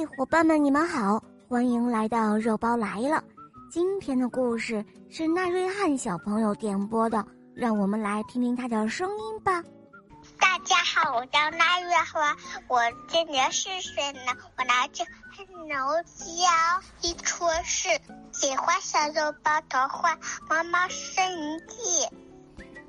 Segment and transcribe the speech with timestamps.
[0.00, 3.22] 嘿，伙伴们，你们好，欢迎来到肉包来了。
[3.70, 7.22] 今天的故事是纳瑞汉小朋友点播的，
[7.54, 9.62] 让我们来听听他的声音吧。
[10.38, 12.34] 大家好，我叫纳瑞花，
[12.66, 15.02] 我今年四岁呢，我来自
[15.68, 17.90] 农家一戳市，
[18.32, 20.14] 喜欢小肉包童话
[20.48, 21.76] 《妈妈生日记》，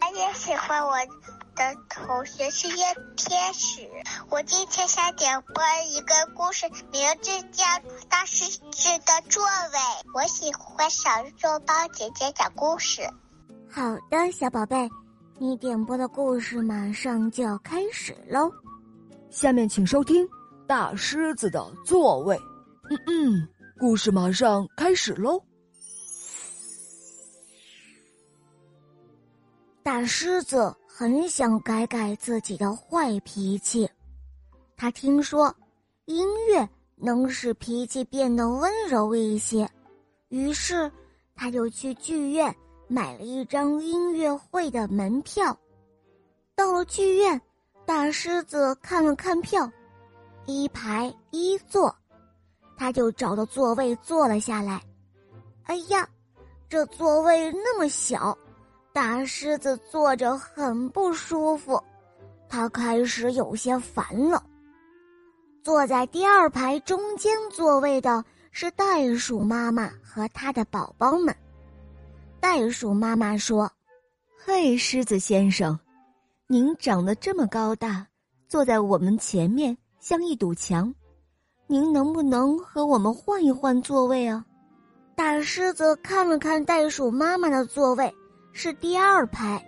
[0.00, 0.94] 我也喜欢我。
[1.60, 2.84] 的同学是叶
[3.16, 3.86] 天使，
[4.30, 7.62] 我今天想点播一个故事，名字叫
[8.08, 9.78] 《大狮子的座位》。
[10.14, 13.02] 我喜欢小肉包姐姐讲故事。
[13.68, 14.88] 好的，小宝贝，
[15.38, 18.50] 你点播的故事马上就要开始喽。
[19.28, 20.26] 下面请收听
[20.66, 22.36] 《大狮子的座位》。
[22.88, 23.48] 嗯嗯，
[23.78, 25.38] 故事马上开始喽。
[29.82, 30.74] 大狮子。
[31.00, 33.88] 很想改改自己的坏脾气，
[34.76, 35.56] 他听说
[36.04, 39.66] 音乐能使脾气变得温柔一些，
[40.28, 40.92] 于是
[41.34, 42.54] 他就去剧院
[42.86, 45.58] 买了一张音乐会的门票。
[46.54, 47.40] 到了剧院，
[47.86, 49.72] 大狮子看了看票，
[50.44, 51.96] 一排一座，
[52.76, 54.82] 他就找到座位坐了下来。
[55.62, 56.06] 哎呀，
[56.68, 58.36] 这座位那么小。
[58.92, 61.82] 大狮子坐着很不舒服，
[62.48, 64.42] 他开始有些烦了。
[65.62, 71.34] 坐在第二排中间座位的是袋鼠妈妈和他的宝宝们。
[72.40, 73.70] 袋鼠妈妈说
[74.44, 75.78] ：“嘿，狮子先生，
[76.48, 78.06] 您长得这么高大，
[78.48, 80.92] 坐在我们前面像一堵墙，
[81.66, 84.44] 您能不能和我们换一换座位啊？”
[85.14, 88.12] 大狮子看了看袋鼠妈妈的座位。
[88.52, 89.64] 是第二排，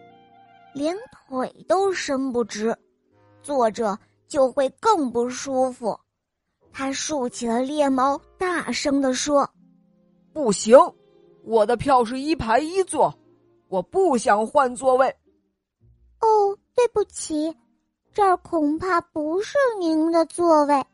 [0.75, 0.97] 连
[1.28, 2.77] 腿都伸不直，
[3.42, 5.98] 坐着就会更不舒服。
[6.72, 9.48] 他竖起了猎毛，大声地说
[10.33, 10.77] ：“不行，
[11.44, 13.14] 我的票是一排一座，
[13.69, 15.06] 我不想换座位。”
[16.20, 17.54] 哦，对不起，
[18.12, 20.84] 这儿恐怕不是您的座位。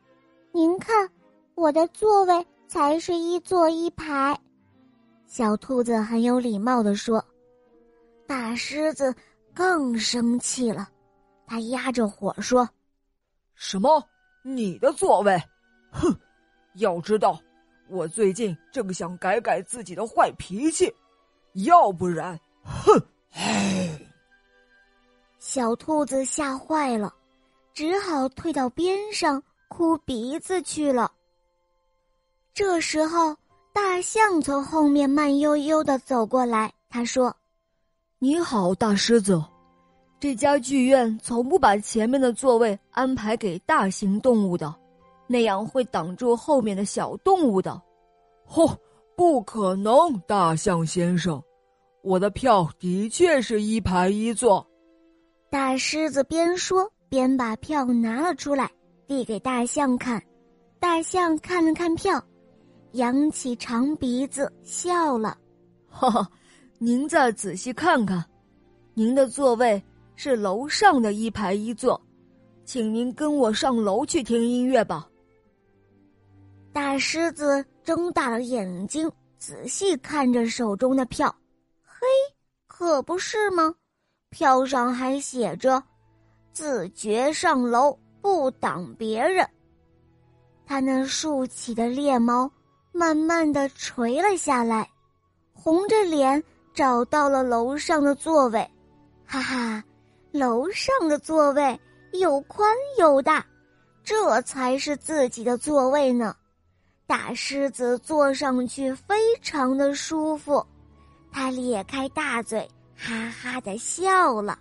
[0.51, 1.09] 您看，
[1.55, 4.37] 我的座位才是一座一排。
[5.25, 7.23] 小兔子很有礼貌地说。
[8.29, 9.15] 大狮子
[9.55, 10.87] 更生气了，
[11.47, 12.69] 他压着火说
[13.57, 14.07] ：“什么？
[14.43, 15.35] 你的座位？
[15.91, 16.15] 哼！
[16.75, 17.41] 要知道，
[17.89, 20.93] 我最近正想改改自己的坏脾气，
[21.65, 23.03] 要不然，哼！”
[23.33, 23.99] 唉，
[25.39, 27.11] 小兔子吓坏了，
[27.73, 31.11] 只好退到边上哭鼻子去了。
[32.53, 33.35] 这时候，
[33.73, 37.35] 大象从后面慢悠悠的走过来，他说。
[38.21, 39.41] 你好，大狮子。
[40.19, 44.75] 这家剧院从不把前面的座位安排给大型动物的，
[45.25, 47.81] 那样会挡住后面的小动物的。
[48.45, 48.75] 嚯，
[49.15, 51.41] 不可能，大象先生，
[52.03, 54.67] 我的票的确是一排一座。
[55.49, 58.69] 大狮子边说边把票拿了出来，
[59.07, 60.21] 递给大象看。
[60.77, 62.21] 大象看了看票，
[62.91, 65.37] 扬起长鼻子笑了，
[65.87, 66.29] 哈哈。
[66.81, 68.23] 您再仔细看看，
[68.93, 69.83] 您的座位
[70.15, 72.01] 是楼上的一排一座，
[72.63, 75.05] 请您跟我上楼去听音乐吧。
[76.71, 81.27] 大狮子睁大了眼睛，仔细看着手中的票，
[81.83, 81.99] 嘿，
[82.65, 83.75] 可不是吗？
[84.29, 85.83] 票上还写着
[86.53, 89.45] “自觉上楼，不挡别人”。
[90.65, 92.49] 他那竖起的猎毛
[92.93, 94.89] 慢慢的垂了下来，
[95.51, 96.41] 红着脸。
[96.73, 98.69] 找到了楼上的座位，
[99.25, 99.83] 哈哈，
[100.31, 101.79] 楼上的座位
[102.13, 103.45] 又宽又大，
[104.03, 106.35] 这才是自己的座位呢。
[107.05, 110.65] 大狮子坐上去非常的舒服，
[111.31, 114.57] 他咧开大嘴，哈哈的笑了。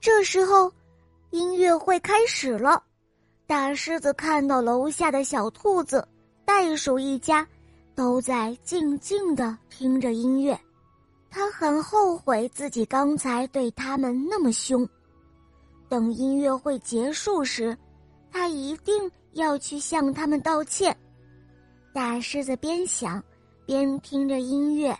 [0.00, 0.72] 这时候，
[1.30, 2.82] 音乐会开始了。
[3.46, 6.06] 大狮子看到楼下的小兔子、
[6.44, 7.46] 袋鼠一家，
[7.94, 10.58] 都在静静的听着音乐。
[11.34, 14.88] 他很后悔自己刚才对他们那么凶，
[15.88, 17.76] 等音乐会结束时，
[18.30, 20.96] 他一定要去向他们道歉。
[21.92, 23.20] 大狮子边想
[23.66, 24.96] 边听着音乐，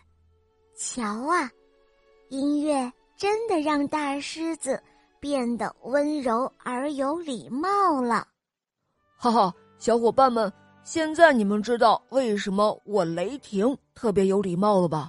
[0.76, 1.48] 瞧啊，
[2.30, 4.82] 音乐真的让大狮子
[5.20, 8.26] 变得温柔而有礼貌了。
[9.16, 10.52] 哈哈，小伙伴们，
[10.82, 15.08] 现在你们知道为什么我雷霆特别有礼貌了吧？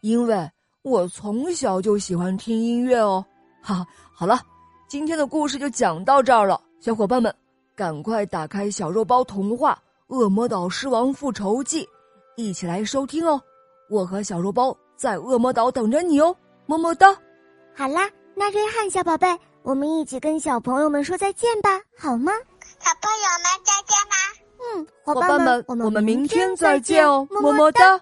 [0.00, 0.50] 因为。
[0.82, 3.24] 我从小就喜欢听音乐哦，
[3.62, 4.40] 哈，好了，
[4.88, 7.32] 今天的故事就讲到这儿了，小伙伴们，
[7.76, 9.80] 赶快打开小肉包童话
[10.16, 11.84] 《恶魔岛狮王复仇记》，
[12.36, 13.40] 一起来收听哦！
[13.88, 16.34] 我和小肉包在恶魔岛等着你哦，
[16.66, 17.16] 么么哒！
[17.76, 19.28] 好啦，那瑞汉小宝贝，
[19.62, 22.32] 我们一起跟小朋友们说再见吧，好吗？
[22.80, 24.16] 小朋友们再见啦！
[24.74, 28.00] 嗯，伙伴们，我们明天再见哦，么么哒。